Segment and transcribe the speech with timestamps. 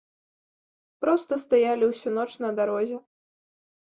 [1.03, 2.97] Проста стаялі ўсю ноч на дарозе.